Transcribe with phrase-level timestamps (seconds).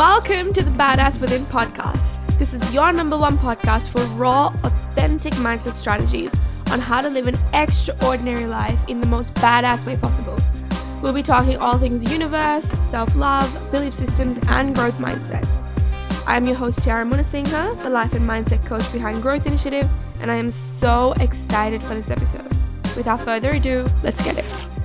[0.00, 2.18] Welcome to the Badass Within podcast.
[2.38, 6.34] This is your number one podcast for raw, authentic mindset strategies
[6.70, 10.38] on how to live an extraordinary life in the most badass way possible.
[11.02, 15.46] We'll be talking all things universe, self love, belief systems, and growth mindset.
[16.26, 19.86] I'm your host, Tiara Munasingha, the life and mindset coach behind Growth Initiative,
[20.20, 22.48] and I am so excited for this episode.
[22.96, 24.79] Without further ado, let's get it.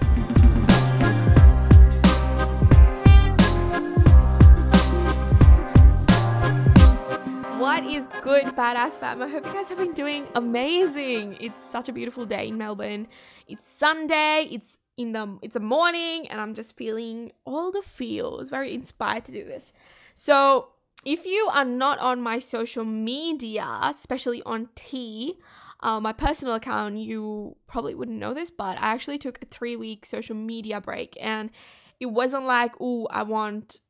[8.25, 9.21] Good, badass fam?
[9.21, 11.37] I hope you guys have been doing amazing.
[11.39, 13.07] It's such a beautiful day in Melbourne.
[13.47, 14.47] It's Sunday.
[14.49, 18.49] It's in the it's a morning, and I'm just feeling all the feels.
[18.49, 19.73] Very inspired to do this.
[20.15, 20.69] So,
[21.05, 25.37] if you are not on my social media, especially on T,
[25.81, 29.75] uh, my personal account, you probably wouldn't know this, but I actually took a three
[29.75, 31.51] week social media break, and
[31.99, 33.81] it wasn't like, oh, I want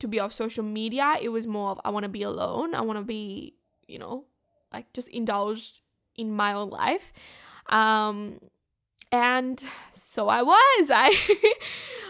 [0.00, 1.16] to be off social media.
[1.20, 2.74] It was more of I want to be alone.
[2.74, 3.54] I want to be,
[3.88, 4.24] you know,
[4.72, 5.80] like just indulged
[6.16, 7.12] in my own life.
[7.68, 8.38] Um
[9.10, 10.90] and so I was.
[10.92, 11.54] I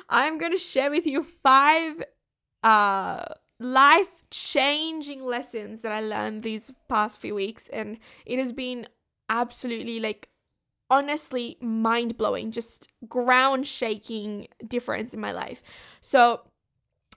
[0.09, 2.03] I'm to share with you five
[2.63, 3.25] uh
[3.61, 8.87] life-changing lessons that I learned these past few weeks and it has been
[9.29, 10.29] absolutely like
[10.91, 15.63] honestly mind-blowing, just ground-shaking difference in my life.
[16.01, 16.43] So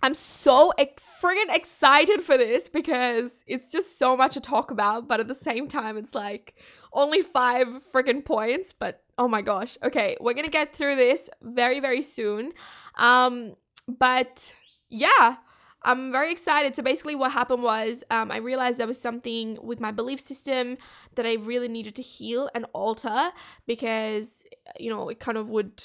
[0.03, 5.19] I'm so friggin' excited for this because it's just so much to talk about, but
[5.19, 6.55] at the same time, it's like
[6.91, 8.73] only five friggin' points.
[8.73, 12.53] But oh my gosh, okay, we're gonna get through this very, very soon.
[12.97, 13.55] Um,
[13.87, 14.53] but
[14.89, 15.35] yeah,
[15.83, 16.75] I'm very excited.
[16.75, 20.77] So basically, what happened was um, I realized there was something with my belief system
[21.15, 23.31] that I really needed to heal and alter
[23.67, 24.45] because
[24.79, 25.83] you know it kind of would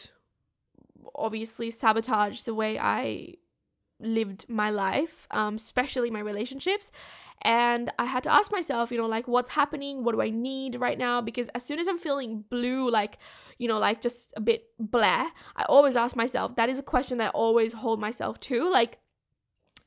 [1.14, 3.34] obviously sabotage the way I
[4.00, 6.90] lived my life, um, especially my relationships.
[7.42, 10.04] And I had to ask myself, you know, like, what's happening?
[10.04, 11.20] What do I need right now?
[11.20, 13.18] Because as soon as I'm feeling blue, like,
[13.58, 17.18] you know, like just a bit blah, I always ask myself, that is a question
[17.18, 18.68] that I always hold myself to.
[18.70, 18.98] Like,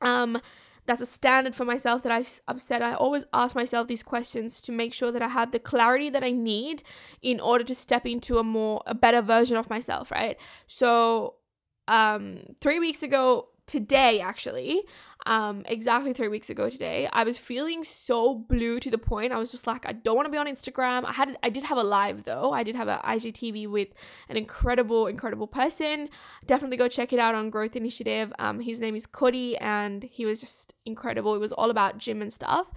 [0.01, 0.39] um,
[0.85, 2.81] that's a standard for myself that I've, I've said.
[2.81, 6.23] I always ask myself these questions to make sure that I have the clarity that
[6.23, 6.83] I need
[7.21, 10.39] in order to step into a more, a better version of myself, right?
[10.65, 11.35] So,
[11.87, 14.81] um, three weeks ago, today actually
[15.27, 19.31] um exactly three weeks ago today i was feeling so blue to the point.
[19.31, 21.05] I was just like i don't want to be on instagram.
[21.05, 22.51] I had i did have a live though.
[22.51, 23.89] I did have a igtv with
[24.27, 26.09] an incredible incredible person.
[26.47, 28.33] Definitely go check it out on growth initiative.
[28.39, 31.35] Um his name is cody and he was just incredible.
[31.35, 32.71] It was all about gym and stuff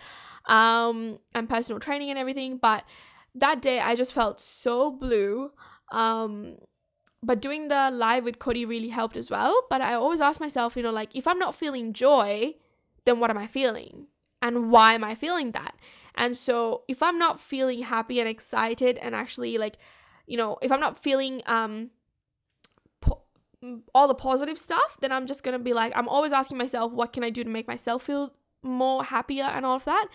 [0.46, 2.58] um and personal training and everything.
[2.58, 2.84] But
[3.34, 5.52] that day i just felt so blue
[5.90, 6.56] um
[7.22, 9.62] but doing the live with Cody really helped as well.
[9.70, 12.54] But I always ask myself, you know, like if I'm not feeling joy,
[13.04, 14.06] then what am I feeling?
[14.40, 15.76] And why am I feeling that?
[16.16, 19.78] And so if I'm not feeling happy and excited and actually like,
[20.26, 21.90] you know, if I'm not feeling um
[23.00, 23.22] po-
[23.94, 26.92] all the positive stuff, then I'm just going to be like I'm always asking myself
[26.92, 28.34] what can I do to make myself feel
[28.64, 30.08] more happier and all of that.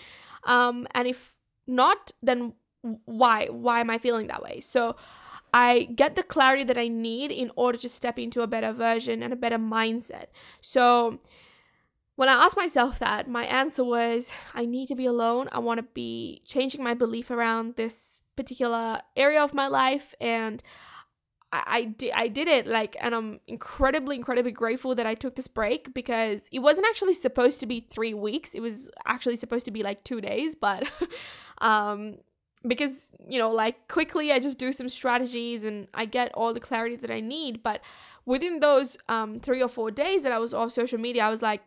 [0.43, 2.53] Um and if not, then
[3.05, 4.59] why why am I feeling that way?
[4.59, 4.97] So
[5.57, 9.23] I get the clarity that I need in order to step into a better version
[9.23, 10.25] and a better mindset.
[10.61, 11.19] So
[12.15, 15.49] when I asked myself that, my answer was I need to be alone.
[15.51, 20.61] I want to be changing my belief around this particular area of my life and
[21.51, 25.35] I, I did I did it like and I'm incredibly incredibly grateful that I took
[25.37, 29.65] this break because it wasn't actually supposed to be 3 weeks it was actually supposed
[29.65, 30.87] to be like 2 days but
[31.61, 32.17] um
[32.67, 36.59] because you know like quickly i just do some strategies and i get all the
[36.59, 37.63] clarity that i need.
[37.63, 37.81] But
[38.25, 41.41] within those um, three or four days that i was off social media i was
[41.41, 41.61] like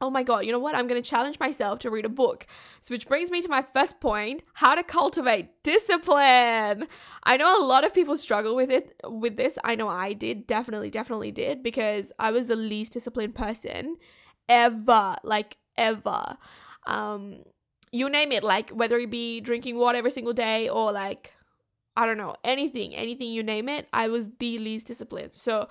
[0.00, 0.74] oh my god you know what?
[0.74, 2.46] I'm going to challenge myself to read a book.
[2.82, 6.88] So which brings me to my first point how to cultivate discipline.
[7.22, 9.58] I know a lot of people struggle with it with this.
[9.64, 13.96] I know i did definitely definitely did because i was the least disciplined person
[14.48, 16.36] ever like ever.
[16.86, 17.42] Um
[17.94, 21.32] you name it, like whether it be drinking water every single day or like
[21.96, 25.34] I don't know, anything, anything you name it, I was the least disciplined.
[25.34, 25.68] So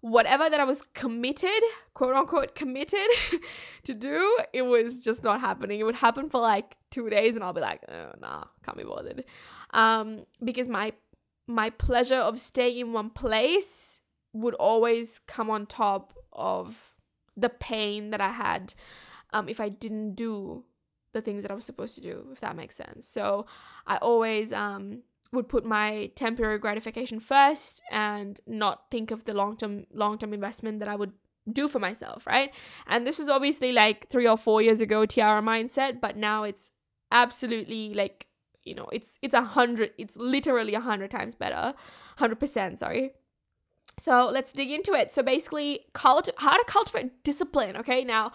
[0.00, 1.62] whatever that I was committed,
[1.94, 3.08] quote unquote committed
[3.84, 5.78] to do, it was just not happening.
[5.78, 8.82] It would happen for like two days and I'll be like, oh nah, can't be
[8.82, 9.24] bothered.
[9.72, 10.92] Um, because my
[11.46, 14.00] my pleasure of staying in one place
[14.32, 16.92] would always come on top of
[17.36, 18.74] the pain that I had
[19.32, 20.64] um, if I didn't do
[21.12, 23.06] the things that I was supposed to do, if that makes sense.
[23.06, 23.46] So
[23.86, 29.56] I always um, would put my temporary gratification first and not think of the long
[29.56, 31.12] term long term investment that I would
[31.50, 32.54] do for myself, right?
[32.86, 36.70] And this was obviously like three or four years ago, Tiara mindset, but now it's
[37.10, 38.26] absolutely like,
[38.62, 41.74] you know, it's it's a hundred, it's literally a hundred times better.
[42.18, 43.12] Hundred percent, sorry.
[43.98, 45.12] So let's dig into it.
[45.12, 47.76] So basically, cult- how to cultivate discipline.
[47.76, 48.32] Okay, now,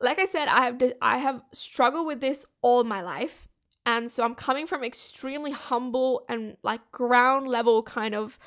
[0.00, 3.48] like I said, I have I have struggled with this all my life,
[3.84, 8.38] and so I'm coming from extremely humble and like ground level kind of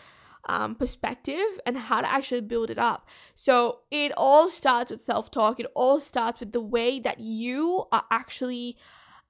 [0.46, 3.08] um, perspective and how to actually build it up.
[3.36, 5.60] So it all starts with self talk.
[5.60, 8.78] It all starts with the way that you are actually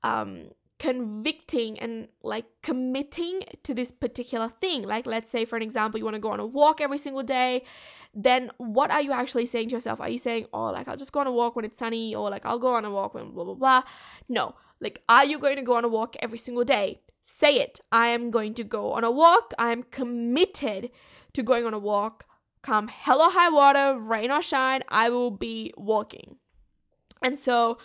[0.04, 4.84] um, convicting and like committing to this particular thing.
[4.84, 7.24] Like, let's say, for an example, you want to go on a walk every single
[7.24, 7.64] day.
[8.14, 10.00] Then, what are you actually saying to yourself?
[10.00, 12.30] Are you saying, oh, like, I'll just go on a walk when it's sunny, or
[12.30, 13.84] like, I'll go on a walk when blah, blah, blah?
[14.30, 14.56] No.
[14.80, 17.02] Like, are you going to go on a walk every single day?
[17.22, 17.80] Say it.
[17.92, 19.54] I am going to go on a walk.
[19.58, 20.92] I am committed
[21.34, 22.26] to going on a walk.
[22.62, 26.38] Come hell or high water, rain or shine, I will be walking.
[27.22, 27.78] And so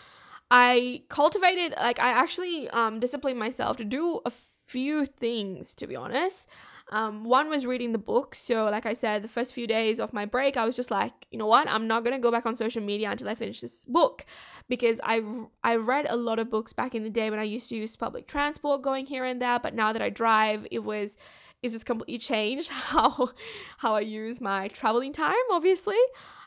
[0.50, 4.32] I cultivated, like, I actually um, disciplined myself to do a
[4.66, 6.48] few things, to be honest.
[6.90, 8.34] Um, one was reading the book.
[8.34, 11.12] So, like I said, the first few days of my break, I was just like,
[11.30, 11.68] you know what?
[11.68, 14.24] I'm not gonna go back on social media until I finish this book,
[14.68, 15.22] because I
[15.62, 17.94] I read a lot of books back in the day when I used to use
[17.94, 19.58] public transport going here and there.
[19.58, 21.18] But now that I drive, it was
[21.62, 23.30] it's just completely changed how
[23.78, 25.34] how I use my traveling time.
[25.50, 25.98] Obviously,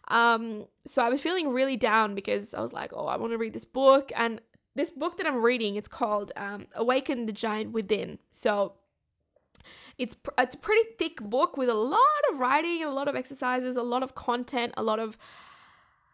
[0.07, 3.37] um, so I was feeling really down because I was like, oh, I want to
[3.37, 4.41] read this book, and
[4.75, 8.19] this book that I'm reading, it's called um, Awaken the Giant Within.
[8.31, 8.73] So
[9.97, 11.99] it's pr- it's a pretty thick book with a lot
[12.31, 15.17] of writing, a lot of exercises, a lot of content, a lot of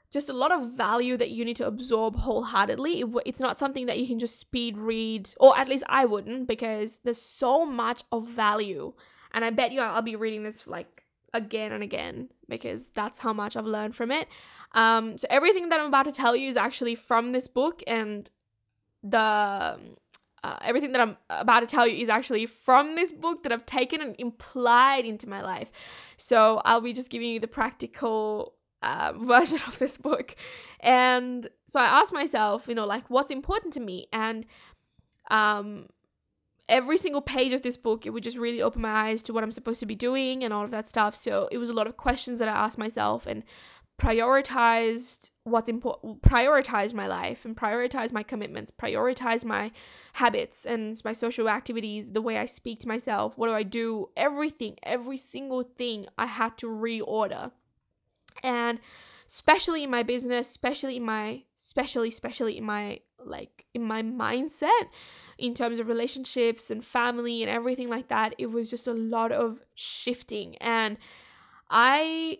[0.09, 3.01] just a lot of value that you need to absorb wholeheartedly.
[3.01, 6.47] It, it's not something that you can just speed read, or at least I wouldn't,
[6.47, 8.93] because there's so much of value.
[9.33, 11.03] And I bet you I'll be reading this like
[11.33, 14.27] again and again because that's how much I've learned from it.
[14.73, 18.29] Um, so everything that I'm about to tell you is actually from this book, and
[19.03, 19.77] the
[20.43, 23.65] uh, everything that I'm about to tell you is actually from this book that I've
[23.65, 25.71] taken and implied into my life.
[26.17, 30.35] So I'll be just giving you the practical uh, version of this book.
[30.79, 34.07] And so I asked myself, you know, like what's important to me?
[34.13, 34.45] And
[35.31, 35.87] um,
[36.69, 39.43] every single page of this book, it would just really open my eyes to what
[39.43, 41.15] I'm supposed to be doing and all of that stuff.
[41.15, 43.43] So it was a lot of questions that I asked myself and
[43.99, 49.71] prioritized what's important prioritize my life and prioritize my commitments prioritize my
[50.13, 54.07] habits and my social activities the way i speak to myself what do i do
[54.15, 57.49] everything every single thing i had to reorder
[58.43, 58.79] and
[59.27, 64.87] especially in my business especially in my especially especially in my like in my mindset
[65.37, 69.31] in terms of relationships and family and everything like that it was just a lot
[69.31, 70.55] of shifting.
[70.57, 70.97] And
[71.69, 72.39] i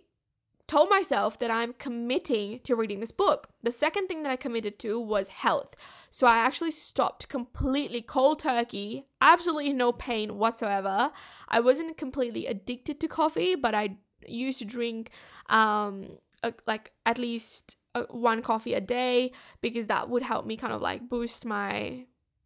[0.68, 3.50] told myself that i'm committing to reading this book.
[3.63, 5.75] The second thing that i committed to was health.
[6.12, 11.12] So i actually stopped completely cold turkey absolutely no pain whatsoever.
[11.48, 15.12] I wasn't completely addicted to coffee but i used to drink
[15.50, 16.18] um
[16.66, 20.81] like at least a, one coffee a day because that would help me kind of
[20.81, 22.05] like boost my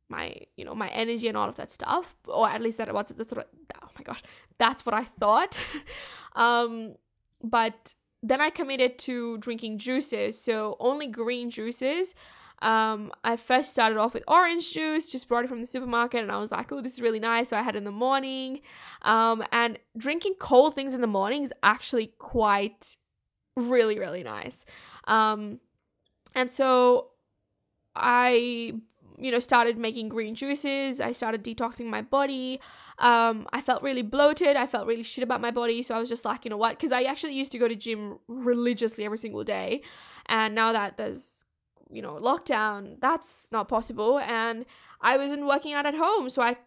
[0.10, 3.08] my you know my energy and all of that stuff or at least that was
[3.16, 3.50] that's what
[3.82, 4.22] oh my gosh
[4.58, 5.60] that's what I thought
[6.36, 6.96] um
[7.44, 12.14] but then I committed to drinking juices so only green juices
[12.62, 16.32] um, I first started off with orange juice, just brought it from the supermarket, and
[16.32, 17.50] I was like, oh, this is really nice.
[17.50, 18.62] So I had it in the morning.
[19.02, 22.98] Um, and drinking cold things in the morning is actually quite
[23.56, 24.66] really, really nice.
[25.06, 25.60] Um,
[26.36, 27.10] and so
[27.96, 28.74] I,
[29.18, 31.02] you know, started making green juices.
[31.02, 32.60] I started detoxing my body.
[33.00, 34.56] Um, I felt really bloated.
[34.56, 35.84] I felt really shit about my body.
[35.84, 36.78] So I was just like, you know what?
[36.78, 39.82] Because I actually used to go to gym religiously every single day.
[40.28, 41.46] And now that there's,
[41.92, 44.20] you know, lockdown, that's not possible.
[44.20, 44.66] And
[45.02, 46.30] I wasn't working out at home.
[46.30, 46.58] So I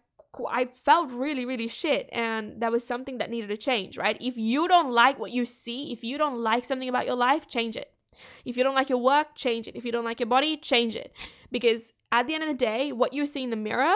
[0.49, 2.09] I felt really, really shit.
[2.11, 4.17] And that was something that needed to change, right?
[4.19, 7.47] If you don't like what you see, if you don't like something about your life,
[7.47, 7.94] change it.
[8.43, 9.75] If you don't like your work, change it.
[9.75, 11.13] If you don't like your body, change it.
[11.51, 13.93] Because at the end of the day, what you see in the mirror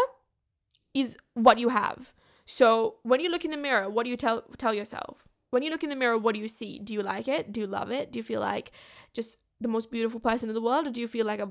[0.93, 2.13] is what you have.
[2.45, 5.27] So when you look in the mirror, what do you tell tell yourself?
[5.51, 6.79] When you look in the mirror, what do you see?
[6.79, 7.51] Do you like it?
[7.51, 8.11] Do you love it?
[8.11, 8.71] Do you feel like
[9.13, 11.49] just the most beautiful person in the world, or do you feel like a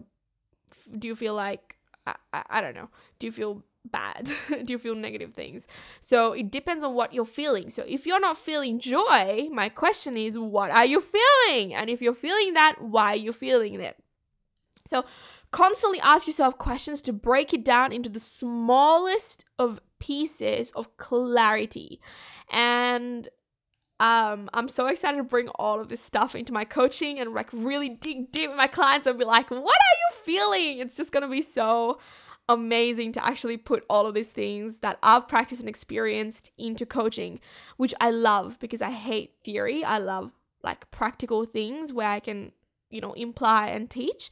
[0.99, 2.91] do you feel like I, I, I don't know?
[3.19, 4.31] Do you feel bad?
[4.49, 5.67] Do you feel negative things?
[6.01, 7.71] So it depends on what you're feeling.
[7.71, 11.75] So if you're not feeling joy, my question is, what are you feeling?
[11.75, 13.97] And if you're feeling that, why are you feeling it?
[14.87, 15.05] So
[15.51, 22.01] constantly ask yourself questions to break it down into the smallest of pieces of clarity.
[22.51, 23.29] And
[24.01, 27.49] um, I'm so excited to bring all of this stuff into my coaching and like
[27.53, 30.79] really dig deep with my clients and be like, what are you feeling?
[30.79, 31.99] It's just gonna be so
[32.49, 37.41] amazing to actually put all of these things that I've practiced and experienced into coaching,
[37.77, 39.85] which I love because I hate theory.
[39.85, 42.53] I love like practical things where I can,
[42.91, 44.31] you know, imply and teach.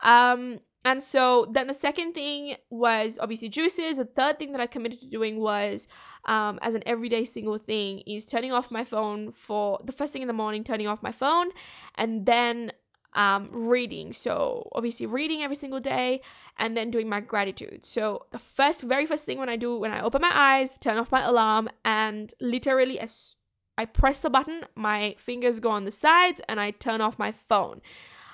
[0.00, 3.98] Um, and so then the second thing was obviously juices.
[3.98, 5.88] The third thing that I committed to doing was,
[6.24, 10.22] um, as an everyday single thing, is turning off my phone for the first thing
[10.22, 11.48] in the morning, turning off my phone,
[11.96, 12.72] and then
[13.14, 14.12] um, reading.
[14.12, 16.20] So obviously reading every single day,
[16.58, 17.86] and then doing my gratitude.
[17.86, 20.98] So the first, very first thing when I do when I open my eyes, turn
[20.98, 23.34] off my alarm, and literally as
[23.76, 27.32] I press the button, my fingers go on the sides, and I turn off my
[27.32, 27.80] phone.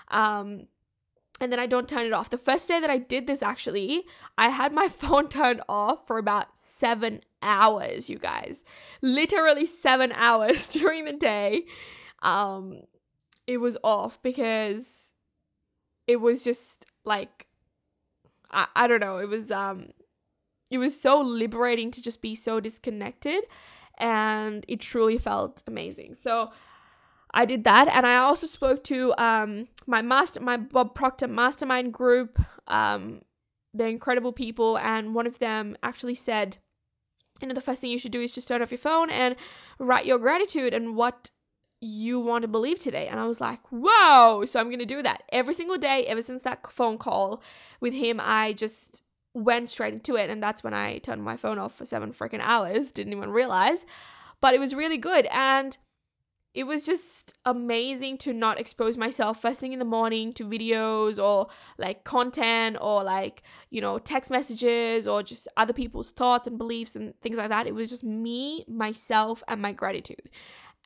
[0.09, 0.69] Um,
[1.41, 2.31] and then I don't turn it off.
[2.31, 4.05] The first day that I did this, actually,
[4.39, 8.65] I had my phone turned off for about seven hours, you guys.
[9.03, 11.65] Literally seven hours during the day.
[12.23, 12.83] Um,
[13.47, 15.13] it was off because
[16.07, 17.47] it was just like,
[18.51, 19.89] I, I don't know, it was, um,
[20.71, 23.45] it was so liberating to just be so disconnected
[23.99, 26.15] and it truly felt amazing.
[26.15, 26.51] So,
[27.35, 31.93] I did that, and I also spoke to um, my master, my Bob Proctor mastermind
[31.93, 32.41] group.
[32.69, 33.23] Um,
[33.75, 36.59] they're incredible people, and one of them actually said,
[37.43, 39.35] "You know, the first thing you should do is just turn off your phone and
[39.81, 41.31] write your gratitude and what
[41.85, 45.23] you want to believe today." And I was like, "Whoa!" So I'm gonna do that
[45.31, 46.05] every single day.
[46.07, 47.43] Ever since that phone call
[47.81, 49.03] with him, I just
[49.35, 52.41] went straight into it, and that's when I turned my phone off for seven freaking
[52.41, 52.93] hours.
[52.93, 53.85] Didn't even realize,
[54.41, 55.79] but it was really good and
[56.55, 61.23] it was just amazing to not expose myself first thing in the morning to videos
[61.23, 61.49] or
[61.79, 66.95] like content or like you know text messages or just other people's thoughts and beliefs
[66.95, 70.31] and things like that it was just me myself and my gratitude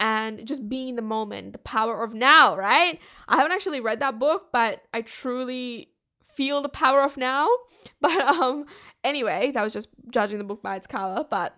[0.01, 3.01] and just being in the moment the power of now right?
[3.29, 5.91] I haven't actually read that book but i truly
[6.23, 7.49] feel the power of now.
[8.01, 8.67] But um
[9.03, 11.55] anyway that was just judging the book by its cover but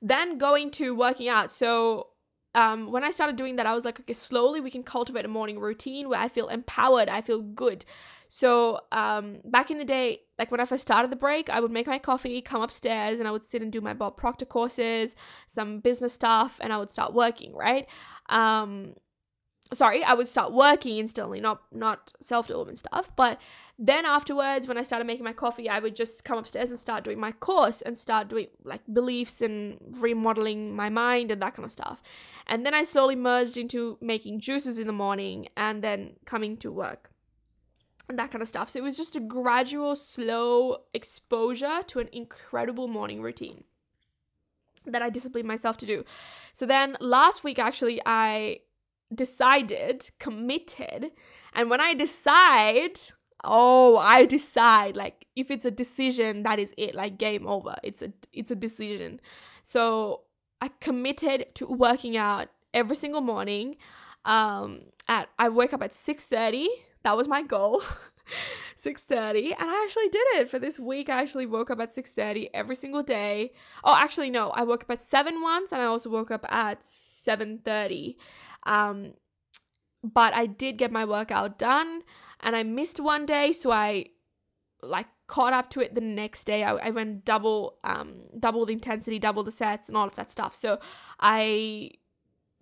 [0.00, 1.50] then going to working out.
[1.50, 2.08] So
[2.54, 5.28] um, when I started doing that, I was like, okay, slowly we can cultivate a
[5.28, 7.84] morning routine where I feel empowered, I feel good.
[8.28, 11.70] So um, back in the day, like when I first started the break, I would
[11.70, 15.16] make my coffee, come upstairs, and I would sit and do my Bob Proctor courses,
[15.48, 17.54] some business stuff, and I would start working.
[17.54, 17.86] Right?
[18.28, 18.94] Um,
[19.72, 23.40] sorry, I would start working instantly, not not self development stuff, but
[23.78, 27.04] then afterwards, when I started making my coffee, I would just come upstairs and start
[27.04, 31.64] doing my course and start doing like beliefs and remodeling my mind and that kind
[31.64, 32.02] of stuff.
[32.46, 36.72] And then I slowly merged into making juices in the morning and then coming to
[36.72, 37.10] work
[38.08, 38.70] and that kind of stuff.
[38.70, 43.64] So it was just a gradual, slow exposure to an incredible morning routine
[44.86, 46.04] that I disciplined myself to do.
[46.52, 48.60] So then last week, actually, I
[49.14, 51.12] decided, committed,
[51.54, 52.98] and when I decide,
[53.44, 58.02] oh i decide like if it's a decision that is it like game over it's
[58.02, 59.20] a it's a decision
[59.62, 60.22] so
[60.60, 63.76] i committed to working out every single morning
[64.24, 66.66] um at i wake up at 6:30
[67.08, 67.82] that was my goal
[68.76, 72.50] 6:30 and I actually did it for this week I actually woke up at 6:30
[72.54, 76.10] every single day oh actually no I woke up at 7 once and I also
[76.10, 78.16] woke up at 7:30
[78.64, 79.14] um
[80.02, 82.02] but I did get my workout done
[82.40, 84.06] and I missed one day, so I
[84.82, 86.62] like caught up to it the next day.
[86.62, 90.30] I, I went double, um, double the intensity, double the sets, and all of that
[90.30, 90.54] stuff.
[90.54, 90.78] So
[91.18, 91.90] I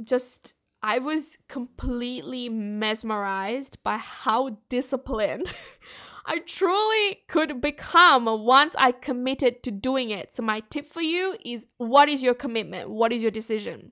[0.02, 0.54] just
[0.86, 5.52] I was completely mesmerized by how disciplined
[6.26, 10.32] I truly could become once I committed to doing it.
[10.32, 12.88] So, my tip for you is what is your commitment?
[12.88, 13.90] What is your decision?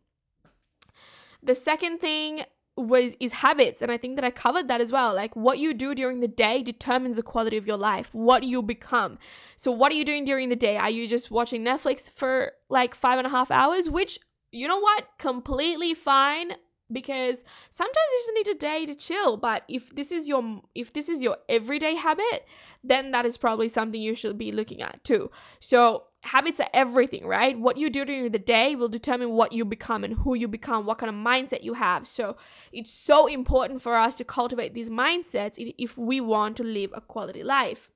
[1.42, 2.44] The second thing
[2.76, 5.72] was is habits and i think that i covered that as well like what you
[5.72, 9.16] do during the day determines the quality of your life what you become
[9.56, 12.92] so what are you doing during the day are you just watching netflix for like
[12.92, 14.18] five and a half hours which
[14.50, 16.54] you know what completely fine
[16.92, 20.92] because sometimes you just need a day to chill but if this is your if
[20.92, 22.46] this is your everyday habit
[22.82, 25.30] then that is probably something you should be looking at too.
[25.60, 27.58] So habits are everything right?
[27.58, 30.86] What you do during the day will determine what you become and who you become
[30.86, 32.06] what kind of mindset you have.
[32.06, 32.36] So
[32.72, 37.00] it's so important for us to cultivate these mindsets if we want to live a
[37.00, 37.88] quality life.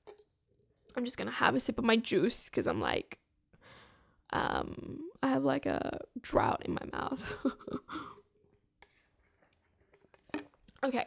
[0.97, 3.19] I'm just gonna have a sip of my juice because i'm like
[4.31, 7.33] um i have like a drought in my mouth
[10.85, 11.07] Okay.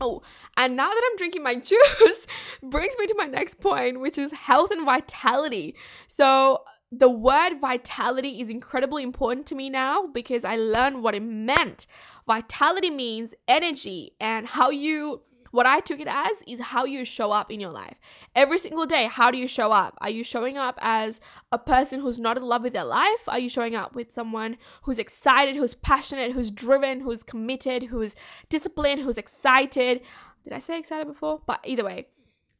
[0.00, 0.22] Oh,
[0.56, 2.26] and now that I'm drinking my juice,
[2.62, 5.74] brings me to my next point, which is health and vitality.
[6.06, 11.22] So, the word vitality is incredibly important to me now because I learned what it
[11.22, 11.86] meant.
[12.26, 17.32] Vitality means energy and how you what I took it as is how you show
[17.32, 17.96] up in your life.
[18.34, 19.96] Every single day, how do you show up?
[20.00, 21.20] Are you showing up as
[21.52, 23.28] a person who's not in love with their life?
[23.28, 28.14] Are you showing up with someone who's excited, who's passionate, who's driven, who's committed, who's
[28.48, 30.00] disciplined, who's excited?
[30.44, 31.42] Did I say excited before?
[31.46, 32.08] But either way,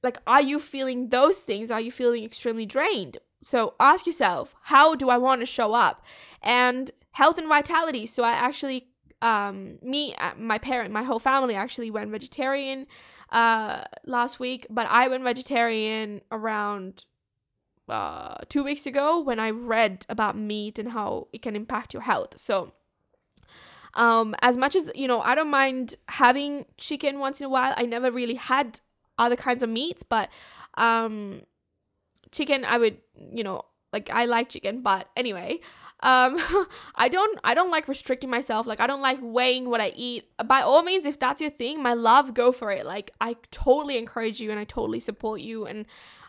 [0.02, 1.70] like, are you feeling those things?
[1.70, 3.18] Are you feeling extremely drained?
[3.42, 6.04] So ask yourself, how do I want to show up?
[6.42, 8.06] And health and vitality.
[8.06, 8.88] So I actually
[9.22, 12.86] um, me, uh, my parent, my whole family actually went vegetarian
[13.30, 17.04] uh, last week, but I went vegetarian around
[17.88, 22.02] uh, two weeks ago when I read about meat and how it can impact your
[22.02, 22.38] health.
[22.38, 22.72] So,
[23.94, 27.74] um, as much as you know, I don't mind having chicken once in a while.
[27.76, 28.80] I never really had
[29.18, 30.28] other kinds of meats, but
[30.74, 31.42] um,
[32.30, 32.98] chicken, I would,
[33.32, 34.82] you know, like I like chicken.
[34.82, 35.60] But anyway,
[36.00, 36.36] um
[36.94, 38.66] i don't i don't like restricting myself.
[38.66, 40.28] Like i don't like weighing what i eat.
[40.44, 42.86] By all means if that's your thing my love go for it.
[42.86, 45.86] Like i totally encourage you and i totally support you and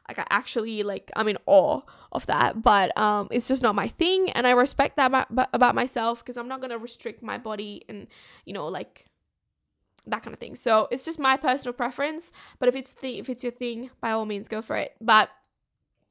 [0.08, 2.62] like i actually like i'm in awe of that.
[2.62, 6.48] But um it's just not my thing and i respect that about, myself because i'm
[6.48, 8.08] not gonna restrict my body and
[8.46, 9.06] you know like
[10.08, 10.56] that kind of thing.
[10.56, 12.32] So it's just my personal preference.
[12.60, 14.96] But if it's the if it's your thing by all means go for it.
[15.00, 15.30] But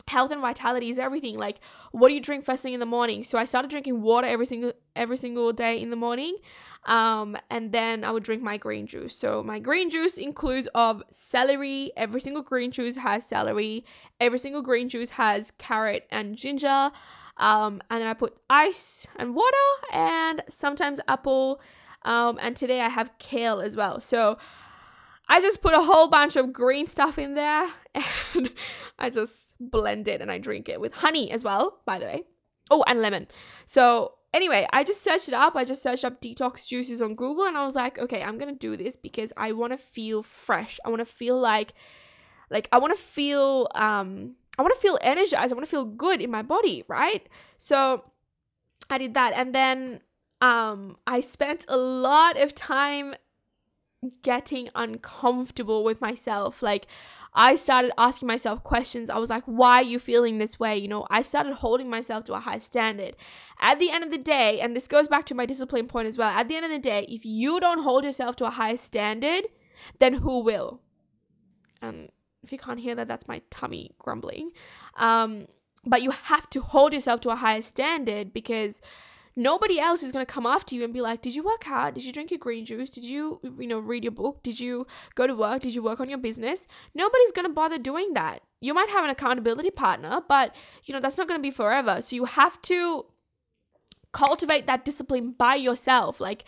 [0.09, 1.39] health and vitality is everything.
[1.39, 1.61] Like
[1.93, 3.23] what do you drink first thing in the morning?
[3.25, 6.37] So i started drinking water every single every single day in the morning.
[6.85, 9.15] Um, and then i would drink my green juice.
[9.15, 11.93] So my green juice includes of celery.
[11.97, 13.85] Every single green juice has celery.
[14.21, 16.91] Every single green juice has carrot and ginger.
[17.37, 21.61] Um, and then i put ice and water and sometimes apple.
[22.03, 24.01] Um, and today i have kale as well.
[24.01, 24.39] So
[25.29, 27.69] I just put a whole bunch of green stuff in there
[28.35, 28.51] and
[28.99, 32.23] I just blend it and I drink it with honey as well, by the way.
[32.71, 33.29] Oh, and lemon.
[33.67, 35.55] So, anyway, I just searched it up.
[35.55, 38.53] I just searched up detox juices on Google and I was like, okay, I'm going
[38.53, 40.81] to do this because I want to feel fresh.
[40.85, 41.75] I want to feel like
[42.51, 45.53] like I want to feel um I want to feel energized.
[45.53, 47.29] I want to feel good in my body, right?
[47.59, 48.05] So,
[48.91, 50.01] I did that and then
[50.41, 53.15] um I spent a lot of time
[54.23, 56.63] getting uncomfortable with myself.
[56.63, 56.87] Like,
[57.35, 59.11] I started asking myself questions.
[59.11, 60.77] I was like, why are you feeling this way?
[60.77, 63.17] You know, I started holding myself to a high standard.
[63.61, 66.17] At the end of the day, and this goes back to my discipline point as
[66.17, 68.77] well, at the end of the day, if you don't hold yourself to a high
[68.77, 69.45] standard,
[69.99, 70.81] then who will?
[71.83, 72.11] And
[72.43, 74.53] if you can't hear that, that's my tummy grumbling.
[74.97, 75.47] Um,
[75.85, 78.81] but you have to hold yourself to a higher standard because
[79.39, 81.95] nobody else is going to come after you and be like did you work hard?
[81.95, 82.91] Did you drink your green juice?
[82.91, 84.43] Did you you know read your book?
[84.43, 85.63] Did you go to work?
[85.63, 86.67] Did you work on your business?
[86.95, 88.43] Nobody's going to bother doing that.
[88.61, 92.03] You might have an accountability partner but you know that's not going to be forever.
[92.03, 93.07] So you have to
[94.13, 96.21] cultivate that discipline by yourself.
[96.21, 96.45] Like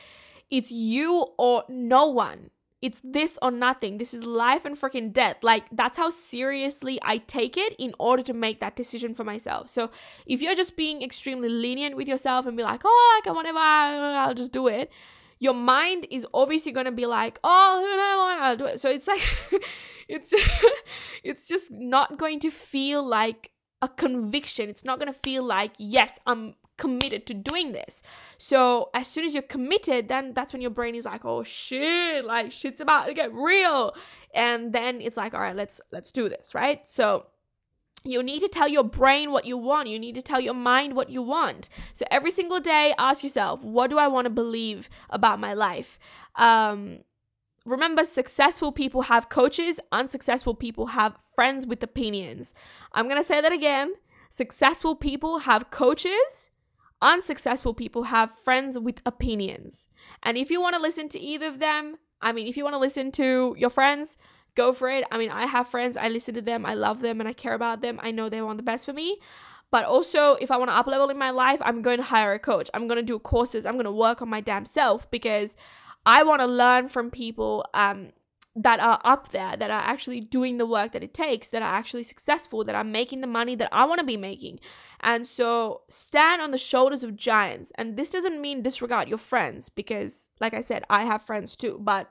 [0.50, 2.50] it's you or no one
[2.82, 3.98] it's this or nothing.
[3.98, 5.36] This is life and freaking death.
[5.42, 9.68] Like, that's how seriously I take it in order to make that decision for myself.
[9.68, 9.90] So,
[10.26, 14.34] if you're just being extremely lenient with yourself and be like, oh, like, whatever, I'll
[14.34, 14.90] just do it,
[15.38, 18.80] your mind is obviously going to be like, oh, I'll do it.
[18.80, 19.22] So, it's like,
[20.08, 20.32] it's,
[21.24, 23.50] it's just not going to feel like
[23.82, 24.68] a conviction.
[24.70, 28.02] It's not going to feel like, yes, I'm committed to doing this.
[28.38, 32.24] So as soon as you're committed, then that's when your brain is like, oh shit,
[32.24, 33.94] like shit's about to get real.
[34.34, 36.88] And then it's like, all right, let's let's do this, right?
[36.88, 37.26] So
[38.02, 39.88] you need to tell your brain what you want.
[39.88, 41.68] You need to tell your mind what you want.
[41.92, 45.98] So every single day, ask yourself, what do I want to believe about my life?
[46.36, 47.00] Um,
[47.66, 52.54] remember, successful people have coaches, unsuccessful people have friends with opinions.
[52.94, 53.92] I'm going to say that again.
[54.30, 56.50] Successful people have coaches,
[57.02, 59.88] Unsuccessful people have friends with opinions.
[60.22, 62.74] And if you want to listen to either of them, I mean, if you want
[62.74, 64.18] to listen to your friends,
[64.54, 65.04] go for it.
[65.10, 67.54] I mean, I have friends, I listen to them, I love them, and I care
[67.54, 67.98] about them.
[68.02, 69.18] I know they want the best for me.
[69.70, 72.32] But also, if I want to up level in my life, I'm going to hire
[72.32, 72.68] a coach.
[72.74, 73.64] I'm going to do courses.
[73.64, 75.56] I'm going to work on my damn self because
[76.04, 78.10] I want to learn from people um,
[78.56, 81.74] that are up there, that are actually doing the work that it takes, that are
[81.74, 84.58] actually successful, that are making the money that I want to be making.
[85.00, 87.72] And so stand on the shoulders of giants.
[87.76, 91.78] And this doesn't mean disregard your friends because, like I said, I have friends too.
[91.80, 92.10] But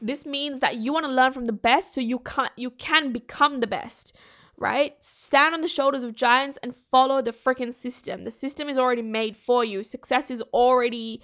[0.00, 3.12] this means that you want to learn from the best so you can you can
[3.12, 4.16] become the best
[4.56, 8.78] right stand on the shoulders of giants and follow the freaking system the system is
[8.78, 11.20] already made for you success is already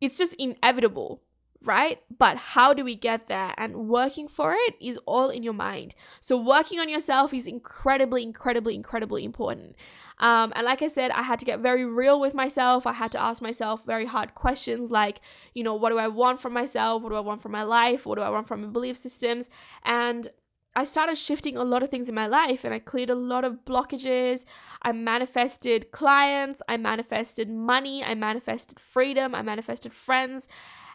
[0.00, 1.22] it's just inevitable
[1.64, 2.00] right?
[2.16, 3.54] But how do we get there?
[3.56, 5.94] And working for it is all in your mind.
[6.20, 9.76] So, working on yourself is incredibly, incredibly, incredibly important.
[10.18, 12.86] Um, and like I said, I had to get very real with myself.
[12.86, 15.20] I had to ask myself very hard questions like,
[15.54, 17.02] you know, what do I want from myself?
[17.02, 18.06] What do I want from my life?
[18.06, 19.48] What do I want from my belief systems?
[19.84, 20.28] And
[20.76, 23.44] I started shifting a lot of things in my life and I cleared a lot
[23.44, 24.44] of blockages.
[24.82, 30.48] I manifested clients, I manifested money, I manifested freedom, I manifested friends,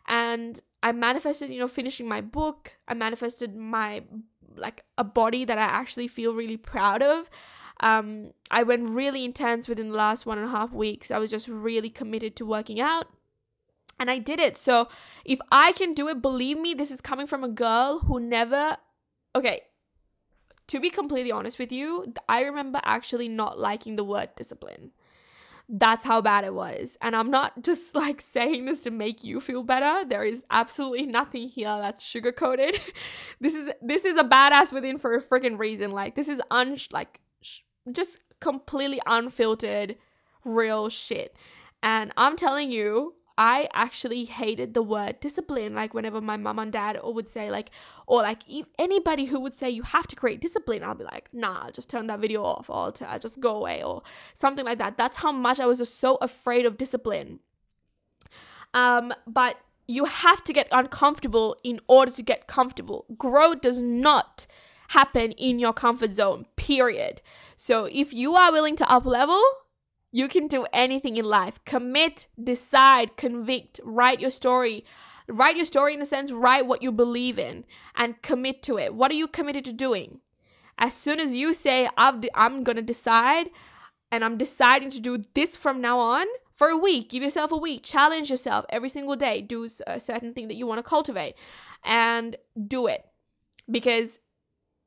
[0.09, 2.73] and I manifested, you know, finishing my book.
[2.87, 4.03] I manifested my
[4.55, 7.29] like a body that I actually feel really proud of.
[7.81, 11.11] Um, I went really intense within the last one and a half weeks.
[11.11, 13.07] I was just really committed to working out.
[13.99, 14.57] And I did it.
[14.57, 14.89] So
[15.23, 18.77] if I can do it, believe me, this is coming from a girl who never.
[19.35, 19.61] Okay,
[20.67, 24.91] to be completely honest with you, I remember actually not liking the word discipline.
[25.71, 26.97] That's how bad it was.
[26.99, 30.08] And I'm not just like saying this to make you feel better.
[30.08, 32.79] There is absolutely nothing here that's sugar coated.
[33.39, 35.91] this is this is a badass within for a freaking reason.
[35.91, 37.19] Like this is un like
[37.91, 39.95] just completely unfiltered,
[40.43, 41.36] real shit.
[41.82, 45.73] And I'm telling you, I actually hated the word discipline.
[45.73, 47.71] Like whenever my mom and dad or would say like,
[48.06, 48.41] or like
[48.78, 51.89] anybody who would say you have to create discipline, I'll be like, nah, I'll just
[51.89, 54.97] turn that video off, or I'll, I'll just go away, or something like that.
[54.97, 57.39] That's how much I was just so afraid of discipline.
[58.73, 59.56] Um, but
[59.88, 63.06] you have to get uncomfortable in order to get comfortable.
[63.17, 64.47] Growth does not
[64.89, 67.21] happen in your comfort zone, period.
[67.56, 69.41] So if you are willing to up level,
[70.11, 71.59] you can do anything in life.
[71.65, 74.85] Commit, decide, convict, write your story.
[75.27, 78.95] Write your story in the sense, write what you believe in and commit to it.
[78.95, 80.21] What are you committed to doing?
[80.79, 83.49] As soon as you say, I'm, I'm going to decide
[84.11, 87.57] and I'm deciding to do this from now on for a week, give yourself a
[87.57, 91.35] week, challenge yourself every single day, do a certain thing that you want to cultivate
[91.83, 92.35] and
[92.67, 93.05] do it
[93.69, 94.19] because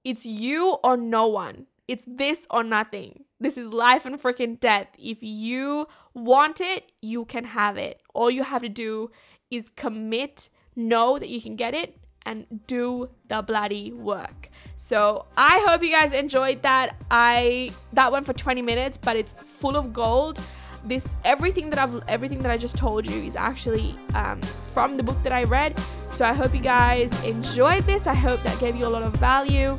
[0.04, 1.66] it's you or no one.
[1.88, 3.24] It's this or nothing.
[3.42, 4.87] This is life and freaking death.
[4.96, 8.00] If you want it, you can have it.
[8.14, 9.11] All you have to do
[9.50, 14.48] is commit, know that you can get it, and do the bloody work.
[14.76, 16.94] So I hope you guys enjoyed that.
[17.11, 20.38] I that went for 20 minutes, but it's full of gold.
[20.85, 24.40] This everything that I've everything that I just told you is actually um,
[24.72, 25.83] from the book that I read.
[26.12, 28.07] So I hope you guys enjoyed this.
[28.07, 29.70] I hope that gave you a lot of value.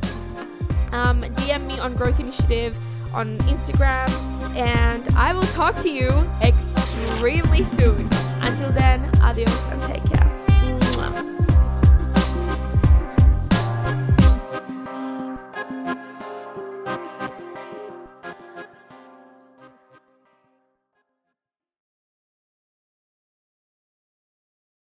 [0.91, 2.75] Um, DM me on Growth Initiative
[3.13, 4.09] on Instagram,
[4.55, 6.09] and I will talk to you
[6.41, 8.09] extremely soon.
[8.41, 10.22] Until then, adios and take care.